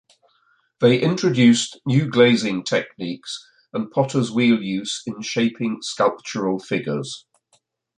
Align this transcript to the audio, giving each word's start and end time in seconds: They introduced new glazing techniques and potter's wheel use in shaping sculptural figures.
They 0.79 0.99
introduced 0.99 1.79
new 1.85 2.07
glazing 2.09 2.63
techniques 2.63 3.47
and 3.71 3.91
potter's 3.91 4.31
wheel 4.31 4.59
use 4.59 5.03
in 5.05 5.21
shaping 5.21 5.77
sculptural 5.83 6.57
figures. 6.57 7.27